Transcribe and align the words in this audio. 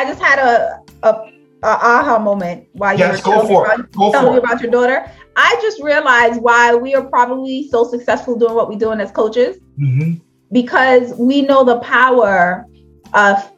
I 0.00 0.04
just 0.04 0.20
had 0.20 0.38
a 0.38 0.80
a, 1.02 1.30
aha 1.62 2.18
moment 2.18 2.66
while 2.72 2.98
yes, 2.98 3.22
you 3.24 3.30
were 3.30 3.36
telling, 3.36 3.48
for 3.48 3.64
about. 3.66 3.92
Go 3.92 4.12
telling 4.12 4.32
me 4.32 4.38
about 4.38 4.62
your 4.62 4.70
daughter. 4.70 5.10
I 5.36 5.58
just 5.60 5.82
realized 5.82 6.40
why 6.40 6.74
we 6.74 6.94
are 6.94 7.04
probably 7.04 7.68
so 7.68 7.84
successful 7.84 8.38
doing 8.38 8.54
what 8.54 8.70
we're 8.70 8.78
doing 8.78 9.00
as 9.00 9.10
coaches 9.10 9.58
hmm 9.76 10.14
because 10.52 11.14
we 11.14 11.42
know 11.42 11.62
the 11.62 11.78
power 11.78 12.66
of 13.14 13.52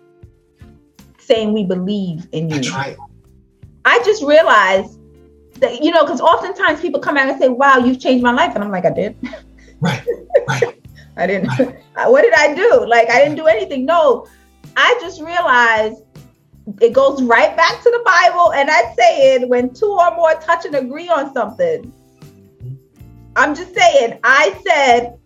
saying 1.18 1.54
we 1.54 1.64
believe 1.64 2.28
in 2.32 2.50
you. 2.50 2.56
That's 2.56 2.70
right. 2.70 2.96
I 3.86 3.98
just 4.04 4.22
realized 4.22 4.98
that, 5.60 5.82
you 5.82 5.90
know, 5.90 6.04
because 6.04 6.20
oftentimes 6.20 6.82
people 6.82 7.00
come 7.00 7.16
out 7.16 7.30
and 7.30 7.40
say, 7.40 7.48
wow, 7.48 7.78
you've 7.78 7.98
changed 7.98 8.22
my 8.22 8.32
life. 8.32 8.54
And 8.54 8.62
I'm 8.62 8.70
like, 8.70 8.84
I 8.84 8.90
did. 8.90 9.16
Right. 9.80 10.06
Right. 10.46 10.82
I 11.16 11.26
didn't. 11.26 11.48
what 11.94 12.22
did 12.22 12.34
I 12.34 12.54
do? 12.54 12.84
Like, 12.86 13.08
I 13.08 13.20
didn't 13.20 13.36
do 13.36 13.46
anything. 13.46 13.86
No, 13.86 14.26
I 14.76 14.98
just 15.00 15.22
realized 15.22 16.02
it 16.80 16.92
goes 16.92 17.22
right 17.22 17.56
back 17.56 17.82
to 17.82 17.90
the 17.90 18.02
Bible. 18.04 18.52
And 18.52 18.70
I 18.70 18.94
say 18.94 19.34
it 19.34 19.48
when 19.48 19.72
two 19.74 19.86
or 19.86 20.14
more 20.14 20.34
touch 20.34 20.64
and 20.64 20.74
agree 20.74 21.08
on 21.08 21.32
something. 21.32 21.92
I'm 23.36 23.54
just 23.54 23.74
saying, 23.74 24.18
I 24.24 24.60
said, 24.66 25.18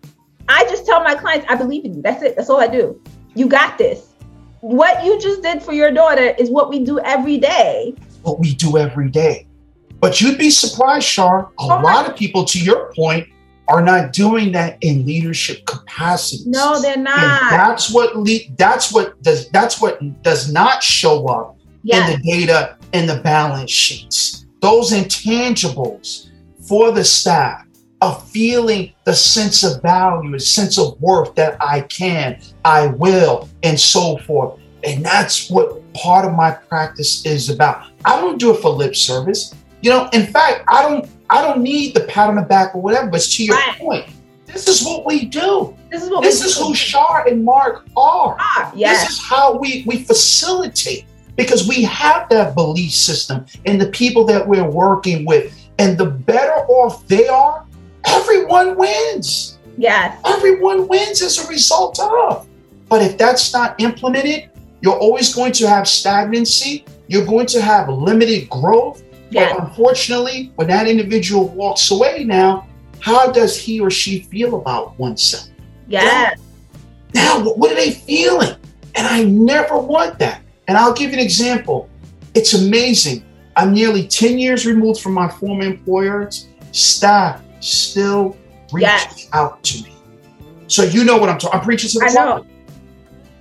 I 0.48 0.65
just 0.65 0.87
tell 0.87 1.02
my 1.02 1.15
clients, 1.15 1.46
I 1.48 1.57
believe 1.57 1.84
in 1.84 1.95
you. 1.95 2.02
That's 2.02 2.23
it. 2.23 2.37
That's 2.37 2.48
all 2.48 2.60
I 2.60 2.69
do. 2.69 3.01
You 3.34 3.48
got 3.48 3.79
this. 3.79 4.12
What 4.60 5.05
you 5.05 5.20
just 5.20 5.43
did 5.43 5.62
for 5.62 5.73
your 5.73 5.91
daughter 5.91 6.34
is 6.38 6.51
what 6.51 6.70
we 6.70 6.84
do 6.84 6.98
every 7.01 7.38
day. 7.38 7.95
What 8.23 8.38
we 8.38 8.55
do 8.55 8.79
every 8.79 9.10
day. 9.10 9.46
But 10.01 10.21
you'd 10.21 10.38
be 10.38 10.51
surprised, 10.51 11.07
Shar. 11.07 11.46
A 11.46 11.51
Oh 11.59 11.66
lot 11.66 12.09
of 12.09 12.16
people, 12.16 12.45
to 12.45 12.59
your 12.59 12.93
point, 12.95 13.29
are 13.69 13.83
not 13.83 14.12
doing 14.12 14.52
that 14.52 14.79
in 14.80 15.05
leadership 15.06 15.65
capacities. 15.66 16.47
No, 16.47 16.80
they're 16.80 16.95
And 16.95 17.05
not. 17.05 17.51
that's 17.51 17.91
what 17.93 18.16
le- 18.16 18.48
that's 18.57 18.93
what 18.93 19.20
does 19.23 19.48
that's 19.51 19.80
what 19.80 19.98
does 20.23 20.52
not 20.52 20.83
show 20.83 21.27
up 21.27 21.57
Yes. 21.83 22.09
in 22.10 22.21
the 22.21 22.30
data 22.30 22.77
and 22.93 23.09
the 23.09 23.16
balance 23.23 23.71
sheets. 23.71 24.47
Those 24.60 24.93
intangibles 24.93 26.27
for 26.68 26.90
the 26.93 27.05
staff 27.05 27.63
of 28.02 28.23
feeling 28.29 28.93
the 29.05 29.15
sense 29.15 29.63
of 29.65 29.80
value, 29.83 30.35
a 30.35 30.40
sense 30.40 30.79
of 30.79 31.01
worth 31.01 31.35
that 31.35 31.57
I 31.60 31.80
can, 31.83 32.38
I 32.65 32.88
will, 32.88 33.49
and 33.62 33.79
so 33.79 34.18
forth. 34.18 34.59
And 34.85 35.05
that's 35.05 35.49
what 35.51 35.80
part 35.95 36.24
of 36.27 36.35
my 36.35 36.51
practice 36.51 37.24
is 37.24 37.49
about. 37.49 37.87
I 38.05 38.21
don't 38.21 38.38
do 38.38 38.55
it 38.55 38.60
for 38.60 38.71
lip 38.71 38.95
service. 38.95 39.55
You 39.83 39.90
know, 39.90 40.09
in 40.12 40.27
fact, 40.27 40.65
I 40.68 40.83
don't 40.83 41.09
I 41.30 41.43
don't 41.43 41.60
need 41.63 41.95
the 41.95 42.01
pat 42.02 42.29
on 42.29 42.37
the 42.37 42.43
back 42.43 42.74
or 42.74 42.80
whatever, 42.80 43.09
but 43.09 43.21
to 43.23 43.45
your 43.45 43.57
Right. 43.57 43.79
point, 43.79 44.07
this 44.46 44.69
is 44.69 44.85
what 44.85 45.05
we 45.05 45.24
do. 45.27 45.74
This 45.91 46.02
is 46.05 46.10
what 46.10 46.23
This 46.23 46.45
is 46.45 46.57
who 46.57 46.74
Shar 46.74 47.27
and 47.29 47.45
Mark 47.45 47.87
are. 47.96 48.37
are. 48.57 48.73
Yes. 48.74 49.07
This 49.07 49.18
is 49.18 49.24
how 49.24 49.57
we, 49.57 49.83
we 49.87 49.99
facilitate 50.05 51.05
because 51.37 51.66
we 51.68 51.83
have 51.83 52.29
that 52.30 52.55
belief 52.55 52.93
system 52.93 53.45
and 53.66 53.80
the 53.80 53.88
people 53.88 54.24
that 54.27 54.46
we're 54.46 54.68
working 54.68 55.24
with. 55.24 55.52
And 55.79 55.99
the 55.99 56.07
better 56.07 56.65
off 56.68 57.07
they 57.07 57.27
are, 57.29 57.65
everyone 58.07 58.77
wins. 58.77 59.59
yes. 59.77 60.16
Everyone 60.24 60.87
wins 60.88 61.21
as 61.23 61.38
a 61.45 61.49
result 61.49 61.99
of. 62.01 62.46
But 62.88 63.02
if 63.02 63.18
that's 63.18 63.52
not 63.52 63.79
implemented, 63.80 64.49
you're 64.81 64.97
always 64.99 65.34
going 65.34 65.53
to 65.53 65.69
have 65.69 65.88
stagnancy. 65.88 66.84
You're 67.09 67.27
going 67.27 67.47
to 67.47 67.61
have 67.61 67.88
limited 67.88 68.49
growth. 68.49 69.03
Yes. 69.31 69.55
But 69.56 69.69
unfortunately, 69.69 70.53
when 70.56 70.69
that 70.69 70.87
individual 70.87 71.49
walks 71.49 71.91
away 71.91 72.25
now, 72.25 72.66
how 73.00 73.31
does 73.33 73.59
he 73.59 73.81
or 73.81 73.91
she 73.91 74.21
feel 74.21 74.56
about 74.56 74.99
oneself? 74.99 75.49
Yeah. 75.88 76.34
Now, 77.15 77.43
what 77.43 77.59
what 77.59 77.72
are 77.72 77.75
they 77.77 77.93
feeling? 77.93 78.56
And 78.94 79.06
I 79.06 79.25
never 79.25 79.78
want 79.78 80.19
that. 80.21 80.43
And 80.69 80.77
I'll 80.77 80.94
give 80.94 81.10
you 81.10 81.19
an 81.19 81.22
example. 81.25 81.88
It's 82.34 82.55
amazing. 82.55 83.25
I'm 83.56 83.72
nearly 83.72 84.06
10 84.06 84.38
years 84.38 84.66
removed 84.66 85.00
from 85.00 85.12
my 85.12 85.28
former 85.28 85.65
employers. 85.65 86.49
Staff 86.72 87.43
still 87.61 88.37
reach 88.72 88.83
Yes. 88.83 89.29
out 89.33 89.62
to 89.65 89.83
me. 89.84 89.93
So 90.67 90.83
you 90.83 91.05
know 91.05 91.17
what 91.17 91.29
I'm 91.29 91.39
talking. 91.39 91.61
I'm 91.61 91.65
preaching 91.65 91.89
to 91.91 91.99
the 92.00 92.05
I 92.06 92.12
know. 92.12 92.45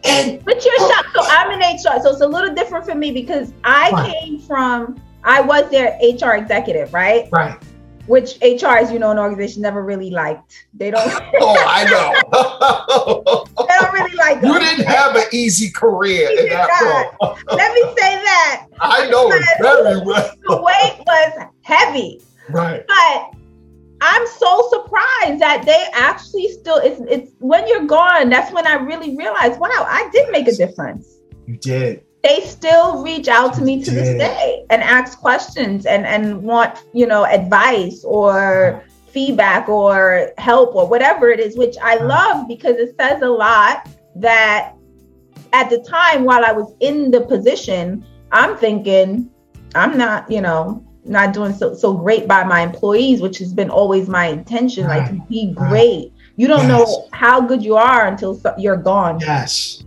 And 0.04 0.44
But 0.46 0.64
you're 0.64 0.74
oh 0.80 0.90
shocked. 0.92 1.10
So 1.16 1.22
I'm 1.24 1.52
in 1.52 1.60
HR. 1.60 2.02
So 2.02 2.12
it's 2.12 2.22
a 2.22 2.28
little 2.28 2.54
different 2.54 2.86
for 2.86 2.96
me 2.96 3.12
because 3.12 3.52
I 3.64 3.90
Right. 3.92 4.14
came 4.22 4.40
from, 4.40 5.02
I 5.26 5.42
was 5.42 5.70
their 5.72 5.98
HR 6.02 6.36
executive, 6.36 6.94
right? 6.94 7.28
right. 7.32 7.62
Which 8.06 8.38
HR, 8.40 8.78
as 8.78 8.92
you 8.92 9.00
know, 9.00 9.10
an 9.10 9.18
organization 9.18 9.64
never 9.64 9.84
really 9.84 10.12
liked. 10.12 10.68
They 10.76 10.92
don't, 10.92 11.02
Oh, 11.42 11.66
I 11.68 11.84
know. 11.86 13.46
they 13.66 13.74
don't 13.82 13.94
really 13.94 14.16
like 14.16 14.44
you 14.44 14.54
them. 14.54 14.62
didn't 14.62 14.86
have 14.86 15.16
an 15.16 15.26
easy 15.34 15.72
career 15.72 16.30
in 16.30 16.50
that 16.50 16.70
role. 17.20 17.36
Let 17.48 17.74
me 17.74 17.82
say 17.82 18.16
that. 18.24 18.68
I 18.80 19.10
know 19.10 19.28
very 19.60 20.06
well. 20.06 20.32
The 20.48 20.62
weight 20.62 21.04
was 21.08 21.48
heavy. 21.64 22.22
Right. 22.50 22.86
But 22.88 23.34
I'm 24.02 24.28
so 24.28 24.70
surprised 24.70 25.42
that 25.42 25.64
they 25.66 25.86
actually 25.94 26.50
still 26.50 26.78
it's 26.78 27.02
it's 27.10 27.32
when 27.40 27.68
you're 27.68 27.88
gone, 27.88 28.30
that's 28.30 28.54
when 28.54 28.68
I 28.68 28.76
really 28.76 29.18
realized, 29.18 29.60
wow, 29.60 29.70
I 29.72 30.08
did 30.14 30.30
make 30.32 30.48
a 30.48 30.52
difference. 30.54 31.08
You 31.48 31.58
did. 31.58 32.05
They 32.26 32.42
still 32.42 33.04
reach 33.04 33.28
out 33.28 33.54
to 33.56 33.62
me 33.62 33.84
to 33.84 33.92
this 33.92 34.18
day 34.18 34.66
and 34.72 34.82
ask 34.82 35.20
questions 35.20 35.86
and 35.86 36.08
and 36.08 36.42
want, 36.42 36.72
you 36.92 37.06
know, 37.06 37.24
advice 37.24 38.04
or 38.04 38.84
feedback 39.10 39.70
or 39.70 40.32
help 40.40 40.74
or 40.76 40.88
whatever 40.88 41.30
it 41.30 41.40
is, 41.40 41.56
which 41.56 41.76
I 41.82 41.96
love 41.98 42.48
because 42.48 42.78
it 42.78 42.96
says 43.00 43.22
a 43.22 43.30
lot 43.30 43.88
that 44.16 44.74
at 45.54 45.70
the 45.70 45.80
time 45.84 46.26
while 46.26 46.44
I 46.44 46.52
was 46.52 46.74
in 46.80 47.12
the 47.12 47.22
position, 47.22 48.04
I'm 48.32 48.58
thinking 48.58 49.30
I'm 49.76 49.96
not, 49.96 50.30
you 50.32 50.42
know, 50.42 50.84
not 51.06 51.32
doing 51.32 51.54
so 51.54 51.76
so 51.76 51.94
great 51.94 52.28
by 52.28 52.44
my 52.44 52.62
employees, 52.62 53.22
which 53.22 53.38
has 53.38 53.54
been 53.54 53.70
always 53.70 54.10
my 54.10 54.26
intention, 54.26 54.88
like 54.88 55.08
to 55.10 55.22
be 55.30 55.54
great. 55.54 56.12
You 56.38 56.48
don't 56.48 56.68
Yes. 56.68 56.74
know 56.74 57.08
how 57.14 57.40
good 57.40 57.64
you 57.64 57.76
are 57.76 58.08
until 58.08 58.42
you're 58.58 58.78
gone. 58.78 59.20
Yes. 59.20 59.85